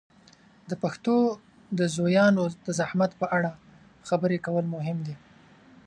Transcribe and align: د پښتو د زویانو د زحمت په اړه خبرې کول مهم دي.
د 0.69 0.71
پښتو 0.83 1.15
د 1.79 1.79
زویانو 1.95 2.43
د 2.65 2.67
زحمت 2.79 3.11
په 3.21 3.25
اړه 3.37 3.51
خبرې 4.09 4.37
کول 4.45 4.65
مهم 4.75 4.97
دي. 5.07 5.15